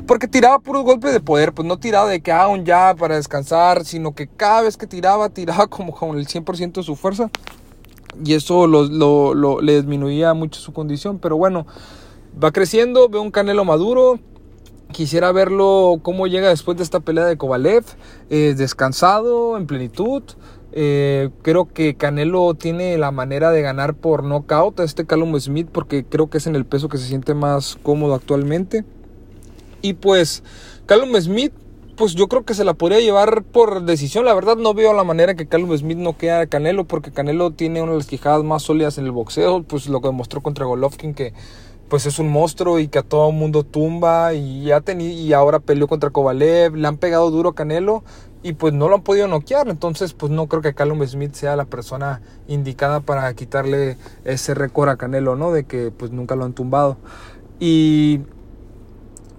porque 0.08 0.30
tiraba 0.30 0.60
puros 0.60 0.86
golpes 0.86 1.12
de 1.12 1.20
poder, 1.20 1.52
pues 1.52 1.68
no 1.68 1.78
tiraba 1.78 2.08
de 2.08 2.22
que 2.22 2.32
ah, 2.32 2.48
un 2.48 2.64
ya 2.64 2.96
para 2.98 3.18
descansar, 3.18 3.84
sino 3.84 4.16
que 4.16 4.28
cada 4.28 4.62
vez 4.62 4.78
que 4.78 4.88
tiraba, 4.88 5.28
tiraba 5.28 5.68
como 5.70 5.94
con 5.94 6.18
el 6.18 6.26
100% 6.26 6.72
de 6.72 6.84
su 6.84 6.96
fuerza. 6.96 7.30
Y 8.24 8.36
eso 8.36 8.66
lo, 8.66 9.60
le 9.62 9.76
disminuía 9.76 10.34
mucho 10.34 10.62
su 10.62 10.72
condición. 10.72 11.20
Pero 11.20 11.36
bueno, 11.36 11.68
va 12.42 12.54
creciendo, 12.54 13.10
veo 13.10 13.22
un 13.22 13.32
Canelo 13.32 13.66
maduro. 13.66 14.20
Quisiera 14.94 15.34
verlo 15.34 16.00
cómo 16.02 16.28
llega 16.28 16.48
después 16.48 16.78
de 16.78 16.84
esta 16.84 17.02
pelea 17.02 17.26
de 17.26 17.36
Kovalev, 17.36 17.84
eh, 18.30 18.54
descansado, 18.56 19.58
en 19.58 19.68
plenitud. 19.68 20.24
Eh, 20.76 21.30
creo 21.44 21.72
que 21.72 21.96
Canelo 21.96 22.56
tiene 22.56 22.98
la 22.98 23.12
manera 23.12 23.52
de 23.52 23.62
ganar 23.62 23.94
por 23.94 24.24
knockout 24.24 24.80
a 24.80 24.84
este 24.84 25.06
Callum 25.06 25.40
Smith 25.40 25.68
porque 25.72 26.04
creo 26.04 26.32
que 26.32 26.40
es 26.40 26.48
en 26.48 26.56
el 26.56 26.66
peso 26.66 26.90
que 26.90 26.98
se 26.98 27.06
siente 27.06 27.36
más 27.36 27.78
cómodo 27.84 28.16
actualmente. 28.16 28.84
Y 29.84 29.94
pues 29.94 30.44
Callum 30.88 31.16
Smith, 31.22 31.54
pues 31.96 32.16
yo 32.16 32.28
creo 32.28 32.44
que 32.44 32.56
se 32.56 32.64
la 32.64 32.74
podría 32.74 33.02
llevar 33.02 33.44
por 33.44 33.84
decisión. 33.84 34.26
La 34.26 34.34
verdad 34.34 34.58
no 34.58 34.74
veo 34.74 34.94
la 34.94 35.04
manera 35.04 35.36
que 35.36 35.46
Callum 35.46 35.78
Smith 35.78 36.00
no 36.00 36.18
queda 36.18 36.42
a 36.42 36.48
Canelo 36.48 36.86
porque 36.86 37.12
Canelo 37.12 37.52
tiene 37.52 37.84
una 37.84 37.92
de 37.92 38.00
las 38.00 38.08
quijadas 38.08 38.44
más 38.44 38.64
sólidas 38.64 38.98
en 38.98 39.06
el 39.06 39.12
boxeo. 39.12 39.62
Pues 39.62 39.88
lo 39.88 40.02
que 40.02 40.08
demostró 40.08 40.42
contra 40.42 40.66
Golovkin 40.66 41.14
que 41.14 41.34
pues 41.88 42.08
es 42.08 42.18
un 42.18 42.30
monstruo 42.30 42.80
y 42.80 42.88
que 42.88 42.98
a 42.98 43.04
todo 43.04 43.32
mundo 43.32 43.64
tumba 43.64 44.34
y 44.34 44.64
ya 44.64 44.84
y 44.98 45.34
ahora 45.34 45.60
peleó 45.60 45.88
contra 45.88 46.10
Kovalev, 46.10 46.76
le 46.76 46.88
han 46.88 46.98
pegado 46.98 47.30
duro 47.30 47.50
a 47.50 47.54
Canelo, 47.56 48.04
y 48.44 48.54
pues 48.54 48.74
no 48.74 48.90
lo 48.90 48.96
han 48.96 49.04
podido 49.04 49.28
noquear. 49.28 49.70
Entonces, 49.70 50.14
pues 50.14 50.32
no 50.32 50.48
creo 50.48 50.62
que 50.62 50.74
Callum 50.74 51.04
Smith 51.08 51.34
sea 51.34 51.56
la 51.56 51.66
persona 51.66 52.22
indicada 52.48 53.00
para 53.00 53.34
quitarle 53.34 53.98
ese 54.26 54.54
récord 54.54 54.90
a 54.90 54.98
Canelo, 54.98 55.36
¿no? 55.36 55.52
De 55.52 55.64
que 55.64 55.92
pues 55.92 56.12
nunca 56.12 56.36
lo 56.36 56.44
han 56.44 56.54
tumbado. 56.54 56.98
Y, 57.60 58.20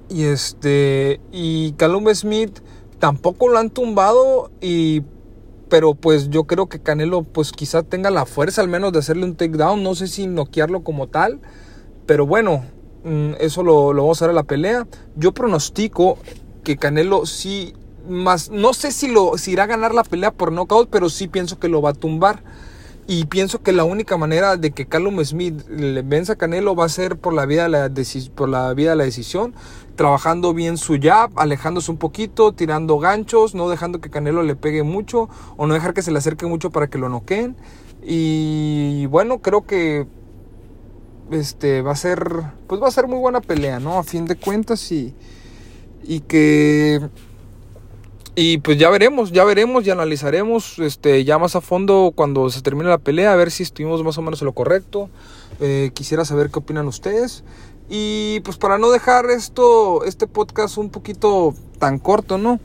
y 0.08 0.24
este, 0.24 1.20
y 1.30 1.72
Callum 1.72 2.12
Smith 2.14 2.60
tampoco 2.98 3.48
lo 3.48 3.58
han 3.58 3.70
tumbado 3.70 4.50
y 4.60 5.02
pero 5.68 5.94
pues 5.94 6.30
yo 6.30 6.44
creo 6.44 6.68
que 6.68 6.80
Canelo 6.80 7.22
pues 7.22 7.50
quizá 7.50 7.82
tenga 7.82 8.10
la 8.10 8.26
fuerza 8.26 8.62
al 8.62 8.68
menos 8.68 8.92
de 8.92 9.00
hacerle 9.00 9.24
un 9.24 9.34
takedown, 9.34 9.82
no 9.82 9.94
sé 9.94 10.06
si 10.06 10.26
noquearlo 10.26 10.84
como 10.84 11.08
tal, 11.08 11.40
pero 12.06 12.26
bueno, 12.26 12.64
mm, 13.02 13.32
eso 13.40 13.62
lo, 13.62 13.92
lo 13.92 14.02
vamos 14.02 14.22
a 14.22 14.26
ver 14.26 14.30
en 14.30 14.36
la 14.36 14.44
pelea. 14.44 14.86
Yo 15.16 15.32
pronostico 15.32 16.18
que 16.62 16.76
Canelo 16.76 17.26
sí 17.26 17.74
más 18.08 18.50
no 18.50 18.72
sé 18.74 18.92
si 18.92 19.08
lo 19.08 19.38
si 19.38 19.52
irá 19.52 19.64
a 19.64 19.66
ganar 19.66 19.94
la 19.94 20.04
pelea 20.04 20.30
por 20.32 20.52
knockout, 20.52 20.88
pero 20.90 21.08
sí 21.08 21.28
pienso 21.28 21.58
que 21.58 21.68
lo 21.68 21.82
va 21.82 21.90
a 21.90 21.94
tumbar. 21.94 22.42
Y 23.06 23.26
pienso 23.26 23.62
que 23.62 23.72
la 23.72 23.84
única 23.84 24.16
manera 24.16 24.56
de 24.56 24.70
que 24.70 24.86
Callum 24.86 25.22
Smith 25.22 25.68
le 25.68 26.00
venza 26.00 26.34
a 26.34 26.36
Canelo 26.36 26.74
va 26.74 26.86
a 26.86 26.88
ser 26.88 27.18
por 27.18 27.34
la 27.34 27.44
vía 27.44 27.64
de 27.64 27.68
la, 27.68 27.90
por 28.34 28.48
la, 28.48 28.72
la 28.72 29.04
decisión, 29.04 29.54
trabajando 29.94 30.54
bien 30.54 30.78
su 30.78 30.98
jab, 30.98 31.30
alejándose 31.38 31.90
un 31.90 31.98
poquito, 31.98 32.52
tirando 32.52 32.98
ganchos, 32.98 33.54
no 33.54 33.68
dejando 33.68 34.00
que 34.00 34.08
Canelo 34.08 34.42
le 34.42 34.56
pegue 34.56 34.84
mucho 34.84 35.28
o 35.58 35.66
no 35.66 35.74
dejar 35.74 35.92
que 35.92 36.00
se 36.00 36.12
le 36.12 36.18
acerque 36.18 36.46
mucho 36.46 36.70
para 36.70 36.86
que 36.86 36.96
lo 36.96 37.10
noqueen. 37.10 37.56
Y 38.02 39.04
bueno, 39.06 39.40
creo 39.40 39.66
que 39.66 40.06
este 41.30 41.82
va 41.82 41.92
a 41.92 41.96
ser 41.96 42.42
pues 42.66 42.82
va 42.82 42.88
a 42.88 42.90
ser 42.90 43.06
muy 43.06 43.18
buena 43.18 43.42
pelea, 43.42 43.80
¿no? 43.80 43.98
A 43.98 44.02
fin 44.02 44.24
de 44.24 44.36
cuentas 44.36 44.90
y 44.92 45.14
y 46.02 46.20
que 46.20 47.00
y 48.36 48.58
pues 48.58 48.78
ya 48.78 48.90
veremos, 48.90 49.30
ya 49.30 49.44
veremos 49.44 49.86
y 49.86 49.90
analizaremos 49.90 50.78
este, 50.80 51.24
ya 51.24 51.38
más 51.38 51.54
a 51.54 51.60
fondo 51.60 52.12
cuando 52.14 52.50
se 52.50 52.62
termine 52.62 52.88
la 52.88 52.98
pelea, 52.98 53.32
a 53.32 53.36
ver 53.36 53.50
si 53.50 53.62
estuvimos 53.62 54.02
más 54.02 54.18
o 54.18 54.22
menos 54.22 54.42
en 54.42 54.46
lo 54.46 54.52
correcto. 54.52 55.08
Eh, 55.60 55.92
quisiera 55.94 56.24
saber 56.24 56.50
qué 56.50 56.58
opinan 56.58 56.88
ustedes. 56.88 57.44
Y 57.88 58.40
pues 58.40 58.56
para 58.56 58.78
no 58.78 58.90
dejar 58.90 59.26
esto, 59.26 60.04
este 60.04 60.26
podcast 60.26 60.78
un 60.78 60.90
poquito 60.90 61.54
tan 61.78 61.98
corto, 61.98 62.38
¿no? 62.38 62.58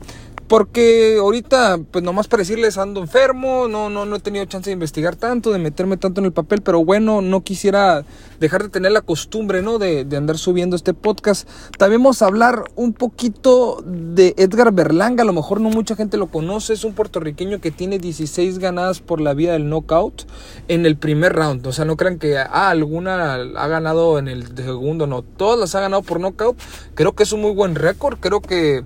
Porque 0.50 1.18
ahorita, 1.20 1.78
pues 1.92 2.02
nomás 2.02 2.26
para 2.26 2.40
decirles, 2.40 2.76
ando 2.76 3.00
enfermo, 3.00 3.68
no, 3.68 3.88
no, 3.88 4.04
no 4.04 4.16
he 4.16 4.18
tenido 4.18 4.44
chance 4.46 4.68
de 4.68 4.72
investigar 4.72 5.14
tanto, 5.14 5.52
de 5.52 5.60
meterme 5.60 5.96
tanto 5.96 6.20
en 6.20 6.24
el 6.24 6.32
papel, 6.32 6.60
pero 6.60 6.84
bueno, 6.84 7.22
no 7.22 7.42
quisiera 7.42 8.04
dejar 8.40 8.64
de 8.64 8.68
tener 8.68 8.90
la 8.90 9.02
costumbre, 9.02 9.62
¿no? 9.62 9.78
De, 9.78 10.04
de 10.04 10.16
andar 10.16 10.38
subiendo 10.38 10.74
este 10.74 10.92
podcast. 10.92 11.48
También 11.78 12.02
vamos 12.02 12.20
a 12.20 12.26
hablar 12.26 12.64
un 12.74 12.94
poquito 12.94 13.80
de 13.86 14.34
Edgar 14.38 14.72
Berlanga, 14.72 15.22
a 15.22 15.24
lo 15.24 15.32
mejor 15.32 15.60
no 15.60 15.70
mucha 15.70 15.94
gente 15.94 16.16
lo 16.16 16.26
conoce, 16.26 16.72
es 16.72 16.82
un 16.82 16.94
puertorriqueño 16.94 17.60
que 17.60 17.70
tiene 17.70 18.00
16 18.00 18.58
ganadas 18.58 18.98
por 18.98 19.20
la 19.20 19.34
vía 19.34 19.52
del 19.52 19.68
knockout 19.68 20.24
en 20.66 20.84
el 20.84 20.96
primer 20.96 21.32
round. 21.32 21.64
O 21.64 21.72
sea, 21.72 21.84
no 21.84 21.96
crean 21.96 22.18
que 22.18 22.38
ah, 22.38 22.70
alguna 22.70 23.34
ha 23.34 23.68
ganado 23.68 24.18
en 24.18 24.26
el 24.26 24.56
segundo, 24.56 25.06
no, 25.06 25.22
todas 25.22 25.60
las 25.60 25.76
ha 25.76 25.80
ganado 25.80 26.02
por 26.02 26.18
knockout. 26.18 26.58
Creo 26.96 27.14
que 27.14 27.22
es 27.22 27.32
un 27.32 27.40
muy 27.40 27.52
buen 27.52 27.76
récord, 27.76 28.18
creo 28.18 28.40
que... 28.40 28.82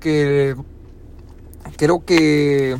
que 0.00 0.56
creo 1.76 2.04
que 2.04 2.76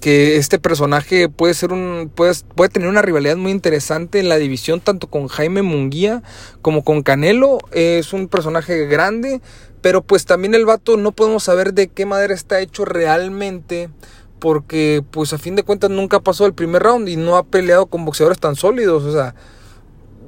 que 0.00 0.36
este 0.36 0.58
personaje 0.58 1.28
puede 1.28 1.54
ser 1.54 1.72
un 1.72 2.12
puede, 2.14 2.32
puede, 2.54 2.70
tener 2.70 2.88
una 2.88 3.02
rivalidad 3.02 3.36
muy 3.36 3.50
interesante 3.50 4.20
en 4.20 4.28
la 4.28 4.36
división 4.36 4.80
tanto 4.80 5.08
con 5.08 5.26
Jaime 5.26 5.62
Munguía 5.62 6.22
como 6.62 6.84
con 6.84 7.02
Canelo. 7.02 7.58
Es 7.72 8.12
un 8.12 8.28
personaje 8.28 8.86
grande 8.86 9.40
pero 9.86 10.02
pues 10.02 10.24
también 10.24 10.56
el 10.56 10.66
vato 10.66 10.96
no 10.96 11.12
podemos 11.12 11.44
saber 11.44 11.72
de 11.72 11.86
qué 11.86 12.06
madera 12.06 12.34
está 12.34 12.60
hecho 12.60 12.84
realmente 12.84 13.88
porque 14.40 15.04
pues 15.12 15.32
a 15.32 15.38
fin 15.38 15.54
de 15.54 15.62
cuentas 15.62 15.90
nunca 15.90 16.18
pasó 16.18 16.44
el 16.44 16.54
primer 16.54 16.82
round 16.82 17.08
y 17.08 17.14
no 17.16 17.36
ha 17.36 17.44
peleado 17.44 17.86
con 17.86 18.04
boxeadores 18.04 18.40
tan 18.40 18.56
sólidos 18.56 19.04
o 19.04 19.12
sea 19.12 19.36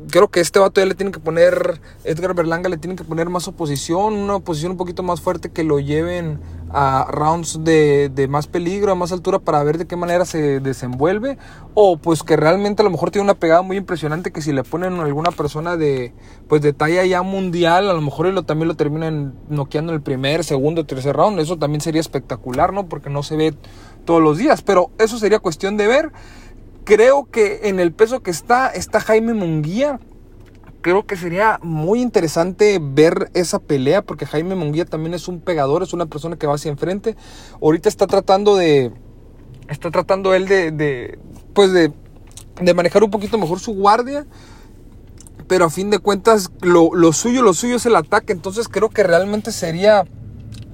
creo 0.09 0.29
que 0.29 0.41
este 0.41 0.59
vato 0.59 0.81
ya 0.81 0.87
le 0.87 0.95
tiene 0.95 1.13
que 1.13 1.21
poner, 1.21 1.81
Edgar 2.05 2.35
Berlanga 2.35 2.69
le 2.69 2.77
tiene 2.77 2.97
que 2.97 3.05
poner 3.05 3.29
más 3.29 3.49
oposición, 3.49 4.15
una 4.15 4.37
oposición 4.37 4.73
un 4.73 4.79
poquito 4.79 5.03
más 5.03 5.21
fuerte 5.21 5.51
que 5.51 5.65
lo 5.65 5.79
lleven 5.79 6.41
a 6.71 7.07
rounds 7.11 7.65
de, 7.65 8.11
de, 8.15 8.29
más 8.29 8.47
peligro, 8.47 8.93
a 8.93 8.95
más 8.95 9.13
altura 9.13 9.39
para 9.39 9.63
ver 9.63 9.79
de 9.79 9.87
qué 9.87 9.97
manera 9.97 10.25
se 10.25 10.61
desenvuelve. 10.61 11.39
O 11.75 11.97
pues 11.97 12.23
que 12.23 12.37
realmente 12.37 12.83
a 12.83 12.85
lo 12.85 12.91
mejor 12.91 13.11
tiene 13.11 13.25
una 13.25 13.35
pegada 13.35 13.63
muy 13.63 13.77
impresionante 13.77 14.33
que 14.33 14.43
si 14.43 14.53
le 14.53 14.65
ponen 14.65 15.01
a 15.01 15.03
alguna 15.05 15.31
persona 15.31 15.77
de, 15.77 16.13
pues 16.49 16.61
de 16.61 16.73
talla 16.73 17.05
ya 17.05 17.23
mundial, 17.23 17.89
a 17.89 17.95
lo 17.95 18.01
mejor 18.01 18.27
lo, 18.27 18.43
también 18.43 18.69
lo 18.69 18.75
terminan 18.75 19.35
noqueando 19.49 19.93
en 19.93 19.97
el 19.97 20.03
primer, 20.03 20.45
segundo, 20.45 20.85
tercer 20.85 21.17
round. 21.17 21.39
Eso 21.41 21.57
también 21.57 21.81
sería 21.81 22.01
espectacular, 22.01 22.73
¿no? 22.73 22.89
Porque 22.89 23.11
no 23.11 23.23
se 23.23 23.37
ve 23.37 23.55
todos 24.05 24.23
los 24.23 24.39
días. 24.39 24.63
Pero 24.63 24.91
eso 24.99 25.19
sería 25.19 25.39
cuestión 25.39 25.77
de 25.77 25.87
ver. 25.87 26.13
Creo 26.89 27.27
que 27.31 27.69
en 27.69 27.81
el 27.81 27.93
peso 27.93 28.21
que 28.21 28.31
está, 28.31 28.71
está 28.71 28.99
Jaime 29.01 29.35
Munguía. 29.35 30.01
Creo 30.81 31.05
que 31.05 31.17
sería 31.17 31.61
muy 31.63 32.01
interesante 32.01 32.79
ver 32.81 33.31
esa 33.35 33.59
pelea 33.59 34.01
porque 34.01 34.25
Jaime 34.25 34.55
Munguía 34.55 34.87
también 34.87 35.13
es 35.13 35.29
un 35.29 35.43
pegador, 35.43 35.83
es 35.83 35.93
una 35.93 36.07
persona 36.07 36.37
que 36.37 36.47
va 36.47 36.55
hacia 36.55 36.71
enfrente. 36.71 37.15
Ahorita 37.61 37.91
está 37.91 38.07
tratando 38.07 38.57
de... 38.57 38.91
Está 39.69 39.91
tratando 39.91 40.33
él 40.33 40.49
de... 40.49 40.71
de 40.71 41.19
pues 41.53 41.75
de, 41.75 41.93
de 42.59 42.73
manejar 42.73 43.05
un 43.05 43.11
poquito 43.11 43.37
mejor 43.37 43.61
su 43.61 43.75
guardia 43.75 44.27
pero 45.47 45.67
a 45.67 45.71
fin 45.71 45.91
de 45.91 45.99
cuentas 45.99 46.51
lo, 46.63 46.95
lo, 46.95 47.13
suyo, 47.13 47.43
lo 47.43 47.53
suyo 47.53 47.77
es 47.77 47.85
el 47.85 47.97
ataque. 47.97 48.33
Entonces 48.33 48.67
creo 48.67 48.89
que 48.89 49.03
realmente 49.03 49.53
sería 49.53 50.07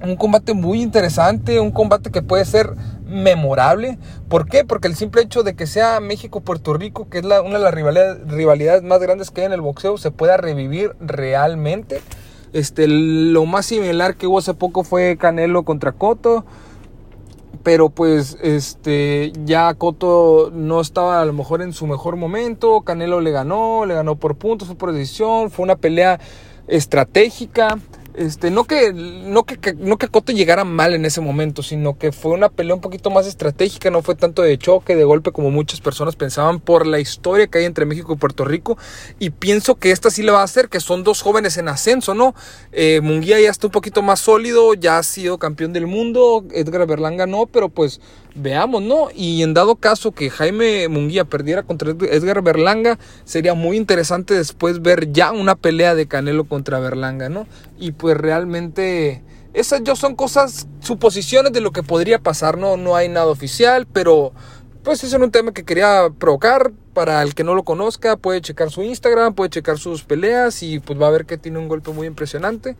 un 0.01 0.15
combate 0.15 0.53
muy 0.53 0.81
interesante, 0.81 1.59
un 1.59 1.71
combate 1.71 2.09
que 2.09 2.21
puede 2.21 2.45
ser 2.45 2.73
memorable. 3.05 3.97
¿Por 4.29 4.47
qué? 4.47 4.65
Porque 4.65 4.87
el 4.87 4.95
simple 4.95 5.21
hecho 5.21 5.43
de 5.43 5.55
que 5.55 5.67
sea 5.67 5.99
México-Puerto 5.99 6.73
Rico, 6.73 7.09
que 7.09 7.19
es 7.19 7.25
la, 7.25 7.41
una 7.41 7.57
de 7.57 7.63
las 7.63 7.73
rivalidades, 7.73 8.83
más 8.83 8.99
grandes 8.99 9.31
que 9.31 9.41
hay 9.41 9.47
en 9.47 9.53
el 9.53 9.61
boxeo, 9.61 9.97
se 9.97 10.11
pueda 10.11 10.37
revivir 10.37 10.95
realmente. 10.99 12.01
Este, 12.53 12.87
lo 12.87 13.45
más 13.45 13.65
similar 13.65 14.15
que 14.15 14.27
hubo 14.27 14.39
hace 14.39 14.53
poco 14.53 14.83
fue 14.83 15.17
Canelo 15.17 15.63
contra 15.63 15.91
Coto. 15.91 16.45
Pero 17.63 17.89
pues 17.89 18.37
este 18.43 19.33
ya 19.43 19.73
Coto 19.73 20.51
no 20.53 20.81
estaba 20.81 21.19
a 21.21 21.25
lo 21.25 21.33
mejor 21.33 21.63
en 21.63 21.73
su 21.73 21.87
mejor 21.87 22.15
momento. 22.15 22.81
Canelo 22.81 23.21
le 23.21 23.31
ganó, 23.31 23.85
le 23.85 23.95
ganó 23.95 24.17
por 24.17 24.35
puntos, 24.35 24.67
fue 24.67 24.77
por 24.77 24.91
decisión. 24.91 25.49
Fue 25.49 25.63
una 25.63 25.75
pelea 25.75 26.19
estratégica. 26.67 27.79
Este, 28.17 28.49
no 28.49 28.63
que, 28.63 28.93
no 28.93 29.43
que, 29.43 29.73
no 29.73 29.97
que 29.97 30.07
Cotto 30.07 30.31
llegara 30.31 30.63
mal 30.63 30.93
en 30.93 31.05
ese 31.05 31.19
momento, 31.19 31.61
sino 31.63 31.97
que 31.97 32.11
fue 32.11 32.31
una 32.31 32.49
pelea 32.49 32.75
un 32.75 32.81
poquito 32.81 33.09
más 33.09 33.27
estratégica, 33.27 33.89
no 33.89 34.01
fue 34.01 34.15
tanto 34.15 34.41
de 34.41 34.57
choque, 34.57 34.95
de 34.95 35.03
golpe 35.03 35.31
como 35.31 35.51
muchas 35.51 35.81
personas 35.81 36.15
pensaban 36.15 36.59
por 36.59 36.87
la 36.87 36.99
historia 36.99 37.47
que 37.47 37.57
hay 37.57 37.65
entre 37.65 37.85
México 37.85 38.13
y 38.13 38.17
Puerto 38.17 38.45
Rico. 38.45 38.77
Y 39.19 39.31
pienso 39.31 39.75
que 39.75 39.91
esta 39.91 40.09
sí 40.09 40.23
le 40.23 40.31
va 40.31 40.41
a 40.41 40.43
hacer, 40.43 40.69
que 40.69 40.79
son 40.79 41.03
dos 41.03 41.21
jóvenes 41.21 41.57
en 41.57 41.67
ascenso, 41.67 42.13
¿no? 42.13 42.35
Eh, 42.71 43.01
Munguía 43.01 43.39
ya 43.39 43.49
está 43.49 43.67
un 43.67 43.71
poquito 43.71 44.01
más 44.01 44.21
sólido, 44.21 44.73
ya 44.73 44.97
ha 44.97 45.03
sido 45.03 45.37
campeón 45.37 45.73
del 45.73 45.87
mundo, 45.87 46.45
Edgar 46.51 46.87
Berlanga 46.87 47.25
no, 47.25 47.47
pero 47.47 47.69
pues 47.69 47.99
veamos, 48.35 48.83
¿no? 48.83 49.07
Y 49.15 49.41
en 49.41 49.53
dado 49.53 49.77
caso 49.77 50.11
que 50.11 50.29
Jaime 50.29 50.87
Munguía 50.89 51.25
perdiera 51.25 51.63
contra 51.63 51.91
Edgar 51.91 52.41
Berlanga, 52.41 52.99
sería 53.23 53.53
muy 53.53 53.77
interesante 53.77 54.33
después 54.33 54.81
ver 54.81 55.11
ya 55.11 55.31
una 55.31 55.55
pelea 55.55 55.95
de 55.95 56.07
Canelo 56.07 56.43
contra 56.43 56.79
Berlanga, 56.79 57.29
¿no? 57.29 57.47
Y 57.79 57.93
pues 57.93 58.17
realmente 58.17 59.23
esas 59.53 59.81
ya 59.83 59.95
son 59.95 60.15
cosas, 60.15 60.67
suposiciones 60.81 61.53
de 61.53 61.61
lo 61.61 61.71
que 61.71 61.81
podría 61.81 62.19
pasar, 62.19 62.57
¿no? 62.57 62.75
No 62.77 62.95
hay 62.95 63.07
nada 63.07 63.27
oficial, 63.27 63.87
pero 63.91 64.33
pues 64.83 65.03
ese 65.03 65.15
es 65.15 65.21
un 65.21 65.31
tema 65.31 65.53
que 65.53 65.63
quería 65.63 66.09
provocar. 66.19 66.71
Para 66.93 67.21
el 67.23 67.35
que 67.35 67.43
no 67.43 67.55
lo 67.55 67.63
conozca, 67.63 68.15
puede 68.15 68.39
checar 68.39 68.71
su 68.71 68.81
Instagram, 68.81 69.33
puede 69.33 69.49
checar 69.49 69.77
sus 69.77 70.03
peleas 70.03 70.63
y 70.63 70.79
pues 70.79 71.01
va 71.01 71.07
a 71.07 71.11
ver 71.11 71.25
que 71.25 71.37
tiene 71.37 71.57
un 71.57 71.67
golpe 71.67 71.91
muy 71.91 72.07
impresionante. 72.07 72.77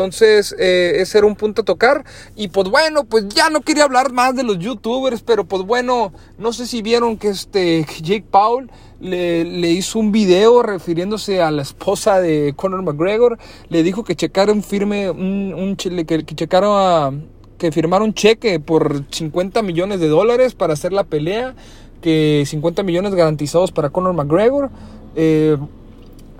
Entonces, 0.00 0.56
eh, 0.58 0.94
ese 0.96 1.18
era 1.18 1.26
un 1.26 1.36
punto 1.36 1.60
a 1.60 1.64
tocar. 1.66 2.06
Y 2.34 2.48
pues 2.48 2.70
bueno, 2.70 3.04
pues 3.04 3.28
ya 3.28 3.50
no 3.50 3.60
quería 3.60 3.84
hablar 3.84 4.12
más 4.12 4.34
de 4.34 4.44
los 4.44 4.58
youtubers, 4.58 5.20
pero 5.20 5.44
pues 5.44 5.62
bueno, 5.62 6.14
no 6.38 6.54
sé 6.54 6.66
si 6.66 6.80
vieron 6.80 7.18
que 7.18 7.28
este 7.28 7.84
Jake 8.00 8.24
Paul 8.30 8.70
le, 8.98 9.70
hizo 9.72 9.98
un 9.98 10.10
video 10.10 10.62
refiriéndose 10.62 11.42
a 11.42 11.50
la 11.50 11.60
esposa 11.60 12.18
de 12.18 12.54
Conor 12.56 12.80
McGregor. 12.82 13.38
Le 13.68 13.82
dijo 13.82 14.02
que 14.02 14.16
checara 14.16 14.52
un 14.52 14.62
firme, 14.62 15.10
un, 15.10 15.52
un 15.52 15.76
que, 15.76 16.24
que 16.24 16.34
checara, 16.34 17.12
que 17.58 17.70
firmara 17.70 18.02
un 18.02 18.14
cheque 18.14 18.58
por 18.58 19.04
50 19.10 19.60
millones 19.60 20.00
de 20.00 20.08
dólares 20.08 20.54
para 20.54 20.72
hacer 20.72 20.94
la 20.94 21.04
pelea. 21.04 21.54
Que 22.00 22.44
50 22.46 22.82
millones 22.84 23.14
garantizados 23.14 23.70
para 23.70 23.90
Conor 23.90 24.14
McGregor. 24.14 24.70
Eh, 25.14 25.58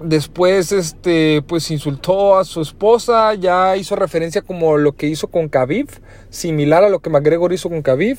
Después, 0.02 0.72
este, 0.72 1.42
pues 1.42 1.70
insultó 1.70 2.38
a 2.38 2.44
su 2.44 2.62
esposa, 2.62 3.34
ya 3.34 3.76
hizo 3.76 3.96
referencia 3.96 4.40
como 4.40 4.78
lo 4.78 4.92
que 4.92 5.06
hizo 5.06 5.28
con 5.28 5.48
Khabib, 5.48 5.88
similar 6.30 6.84
a 6.84 6.88
lo 6.88 7.00
que 7.00 7.10
McGregor 7.10 7.52
hizo 7.52 7.68
con 7.68 7.82
Khabib. 7.82 8.18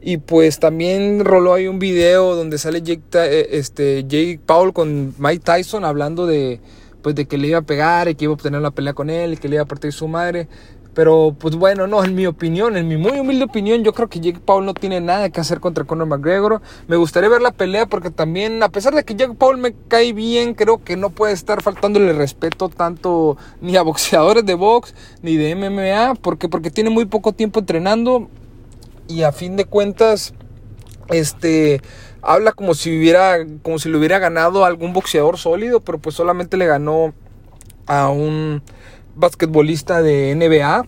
Y 0.00 0.18
pues 0.18 0.58
también 0.58 1.24
roló 1.24 1.54
ahí 1.54 1.66
un 1.66 1.78
video 1.78 2.34
donde 2.34 2.56
sale 2.56 2.80
Jake, 2.82 3.02
eh, 3.14 3.48
este, 3.52 4.04
Jake 4.04 4.40
Paul 4.46 4.72
con 4.72 5.14
Mike 5.18 5.42
Tyson 5.44 5.84
hablando 5.84 6.26
de, 6.26 6.60
pues 7.02 7.14
de 7.14 7.26
que 7.26 7.36
le 7.36 7.48
iba 7.48 7.58
a 7.58 7.62
pegar 7.62 8.08
y 8.08 8.14
que 8.14 8.24
iba 8.24 8.32
a 8.32 8.34
obtener 8.34 8.60
la 8.62 8.70
pelea 8.70 8.94
con 8.94 9.10
él 9.10 9.34
y 9.34 9.36
que 9.36 9.48
le 9.48 9.56
iba 9.56 9.64
a 9.64 9.68
partir 9.68 9.92
su 9.92 10.08
madre. 10.08 10.48
Pero 10.98 11.32
pues 11.38 11.54
bueno, 11.54 11.86
no, 11.86 12.02
en 12.02 12.16
mi 12.16 12.26
opinión, 12.26 12.76
en 12.76 12.88
mi 12.88 12.96
muy 12.96 13.20
humilde 13.20 13.44
opinión, 13.44 13.84
yo 13.84 13.92
creo 13.92 14.08
que 14.08 14.18
Jake 14.18 14.40
Paul 14.44 14.66
no 14.66 14.74
tiene 14.74 15.00
nada 15.00 15.30
que 15.30 15.40
hacer 15.40 15.60
contra 15.60 15.84
Conor 15.84 16.08
McGregor. 16.08 16.60
Me 16.88 16.96
gustaría 16.96 17.28
ver 17.28 17.40
la 17.40 17.52
pelea 17.52 17.86
porque 17.86 18.10
también, 18.10 18.60
a 18.64 18.68
pesar 18.68 18.96
de 18.96 19.04
que 19.04 19.14
Jake 19.14 19.34
Paul 19.34 19.58
me 19.58 19.76
cae 19.86 20.12
bien, 20.12 20.54
creo 20.54 20.82
que 20.82 20.96
no 20.96 21.10
puede 21.10 21.34
estar 21.34 21.62
faltándole 21.62 22.12
respeto 22.14 22.68
tanto 22.68 23.36
ni 23.60 23.76
a 23.76 23.82
boxeadores 23.82 24.44
de 24.44 24.54
box 24.54 24.92
ni 25.22 25.36
de 25.36 25.54
MMA, 25.54 26.16
porque 26.20 26.48
porque 26.48 26.72
tiene 26.72 26.90
muy 26.90 27.04
poco 27.04 27.32
tiempo 27.32 27.60
entrenando 27.60 28.28
y 29.06 29.22
a 29.22 29.30
fin 29.30 29.54
de 29.54 29.66
cuentas 29.66 30.34
este 31.10 31.80
habla 32.22 32.50
como 32.50 32.74
si 32.74 32.98
hubiera 32.98 33.36
como 33.62 33.78
si 33.78 33.88
le 33.88 33.98
hubiera 33.98 34.18
ganado 34.18 34.64
algún 34.64 34.92
boxeador 34.92 35.38
sólido, 35.38 35.78
pero 35.78 36.00
pues 36.00 36.16
solamente 36.16 36.56
le 36.56 36.66
ganó 36.66 37.14
a 37.86 38.08
un 38.08 38.62
basquetbolista 39.18 40.02
de 40.02 40.34
NBA. 40.34 40.86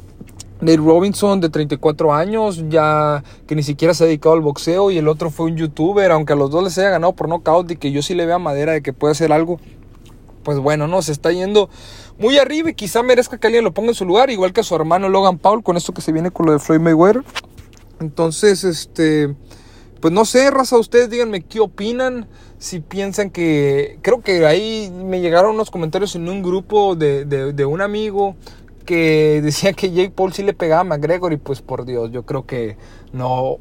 Nate 0.61 0.77
Robinson 0.77 1.41
de 1.41 1.49
34 1.49 2.13
años, 2.13 2.65
ya 2.69 3.25
que 3.47 3.55
ni 3.55 3.63
siquiera 3.63 3.95
se 3.95 4.05
ha 4.05 4.07
dedicado 4.07 4.35
al 4.35 4.43
boxeo 4.43 4.91
y 4.91 4.99
el 4.99 5.09
otro 5.09 5.31
fue 5.31 5.47
un 5.47 5.57
youtuber, 5.57 6.11
aunque 6.13 6.35
a 6.35 6.37
los 6.37 6.51
dos 6.51 6.63
les 6.63 6.77
haya 6.79 6.91
ganado 6.91 7.15
por 7.15 7.29
nocaut 7.29 7.71
y 7.71 7.77
que 7.77 7.93
yo 7.93 8.03
sí 8.03 8.15
le 8.15 8.27
vea 8.27 8.39
madera 8.39 8.73
de 8.73 8.83
que 8.83 8.93
puede 8.93 9.13
hacer 9.13 9.33
algo, 9.33 9.59
pues 10.43 10.59
bueno, 10.59 10.87
no, 10.87 11.01
se 11.01 11.13
está 11.13 11.33
yendo 11.33 11.71
muy 12.19 12.37
arriba 12.37 12.69
y 12.71 12.75
quizá 12.75 13.03
merezca 13.03 13.39
que 13.39 13.47
alguien 13.47 13.65
lo 13.65 13.73
ponga 13.73 13.89
en 13.89 13.95
su 13.95 14.05
lugar, 14.05 14.29
igual 14.29 14.53
que 14.53 14.63
su 14.63 14.75
hermano 14.75 15.09
Logan 15.09 15.39
Paul 15.39 15.63
con 15.63 15.79
esto 15.79 15.95
que 15.95 16.03
se 16.03 16.13
viene 16.13 16.31
con 16.31 16.45
lo 16.45 16.53
de 16.53 16.59
Floyd 16.59 16.81
Mayweather. 16.81 17.25
Entonces, 17.99 18.63
este, 18.65 19.35
pues 20.01 20.13
no 20.13 20.27
sé, 20.27 20.51
raza, 20.51 20.77
ustedes 20.77 21.09
díganme 21.09 21.43
qué 21.43 21.61
opinan, 21.61 22.29
si 22.61 22.81
piensan 22.81 23.31
que, 23.31 23.99
creo 24.03 24.21
que 24.21 24.45
ahí 24.45 24.93
me 24.95 25.23
llegaron 25.23 25.55
unos 25.55 25.71
comentarios 25.71 26.15
en 26.15 26.29
un 26.29 26.43
grupo 26.43 26.95
de, 26.95 27.25
de, 27.25 27.65
un 27.65 27.81
amigo 27.81 28.37
que 28.85 29.41
decía 29.43 29.73
que 29.73 29.91
Jake 29.91 30.13
Paul 30.15 30.35
sí 30.35 30.43
le 30.43 30.53
pegaba 30.53 30.83
a 30.83 30.85
McGregor 30.85 31.33
y 31.33 31.39
pues 31.39 31.63
por 31.63 31.87
Dios, 31.87 32.13
yo 32.13 32.27
creo 32.27 32.45
que 32.45 32.77
no, 33.15 33.57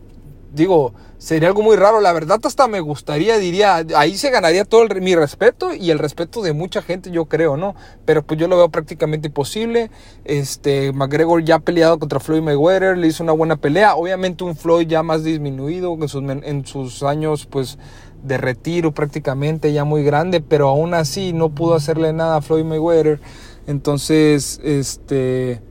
digo, 0.53 0.93
sería 1.17 1.47
algo 1.47 1.61
muy 1.61 1.77
raro. 1.77 2.01
La 2.01 2.11
verdad 2.11 2.39
hasta 2.43 2.67
me 2.67 2.81
gustaría, 2.81 3.37
diría, 3.37 3.85
ahí 3.95 4.17
se 4.17 4.31
ganaría 4.31 4.65
todo 4.65 4.85
mi 4.95 5.15
respeto 5.15 5.73
y 5.73 5.91
el 5.91 5.99
respeto 5.99 6.41
de 6.41 6.51
mucha 6.51 6.81
gente, 6.81 7.09
yo 7.09 7.25
creo, 7.25 7.55
¿no? 7.55 7.75
Pero 8.03 8.23
pues 8.23 8.37
yo 8.37 8.49
lo 8.49 8.57
veo 8.57 8.67
prácticamente 8.67 9.29
imposible. 9.29 9.91
Este, 10.25 10.91
McGregor 10.91 11.43
ya 11.45 11.55
ha 11.55 11.59
peleado 11.59 11.99
contra 11.99 12.19
Floyd 12.19 12.41
Mayweather, 12.41 12.97
le 12.97 13.07
hizo 13.07 13.23
una 13.23 13.31
buena 13.31 13.55
pelea. 13.55 13.95
Obviamente 13.95 14.43
un 14.43 14.57
Floyd 14.57 14.87
ya 14.87 15.03
más 15.03 15.23
disminuido 15.23 15.95
sus, 16.09 16.23
en 16.23 16.65
sus 16.65 17.03
años, 17.03 17.45
pues 17.45 17.77
de 18.23 18.37
retiro 18.37 18.93
prácticamente 18.93 19.73
ya 19.73 19.83
muy 19.83 20.03
grande, 20.03 20.41
pero 20.41 20.69
aún 20.69 20.93
así 20.93 21.33
no 21.33 21.49
pudo 21.49 21.75
hacerle 21.75 22.13
nada 22.13 22.37
a 22.37 22.41
Floyd 22.41 22.65
Mayweather. 22.65 23.19
Entonces, 23.67 24.59
este, 24.63 25.61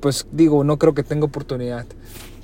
pues 0.00 0.26
digo, 0.30 0.64
no 0.64 0.78
creo 0.78 0.94
que 0.94 1.02
tenga 1.02 1.24
oportunidad. 1.24 1.86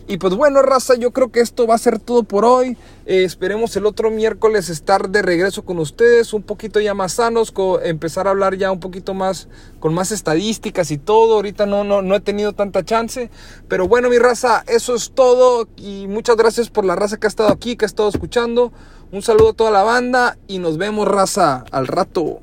Y 0.08 0.18
pues 0.18 0.34
bueno, 0.34 0.62
raza, 0.62 0.96
yo 0.96 1.12
creo 1.12 1.30
que 1.30 1.40
esto 1.40 1.66
va 1.66 1.76
a 1.76 1.78
ser 1.78 1.98
todo 1.98 2.24
por 2.24 2.44
hoy. 2.44 2.76
Eh, 3.06 3.22
esperemos 3.22 3.76
el 3.76 3.86
otro 3.86 4.10
miércoles 4.10 4.68
estar 4.68 5.08
de 5.08 5.22
regreso 5.22 5.64
con 5.64 5.78
ustedes, 5.78 6.34
un 6.34 6.42
poquito 6.42 6.80
ya 6.80 6.92
más 6.92 7.12
sanos, 7.12 7.54
empezar 7.84 8.26
a 8.26 8.30
hablar 8.30 8.56
ya 8.56 8.72
un 8.72 8.80
poquito 8.80 9.14
más 9.14 9.48
con 9.78 9.94
más 9.94 10.10
estadísticas 10.10 10.90
y 10.90 10.98
todo. 10.98 11.36
Ahorita 11.36 11.66
no, 11.66 11.84
no, 11.84 12.02
no 12.02 12.16
he 12.16 12.20
tenido 12.20 12.52
tanta 12.52 12.84
chance. 12.84 13.30
Pero 13.68 13.86
bueno, 13.86 14.10
mi 14.10 14.18
raza, 14.18 14.64
eso 14.66 14.96
es 14.96 15.12
todo. 15.14 15.68
Y 15.76 16.08
muchas 16.08 16.36
gracias 16.36 16.68
por 16.68 16.84
la 16.84 16.96
raza 16.96 17.18
que 17.18 17.26
ha 17.26 17.28
estado 17.28 17.50
aquí, 17.50 17.76
que 17.76 17.84
ha 17.84 17.86
estado 17.86 18.08
escuchando. 18.08 18.72
Un 19.12 19.20
saludo 19.20 19.50
a 19.50 19.52
toda 19.52 19.70
la 19.70 19.82
banda 19.82 20.38
y 20.48 20.58
nos 20.58 20.78
vemos, 20.78 21.06
raza, 21.06 21.66
al 21.70 21.86
rato. 21.86 22.40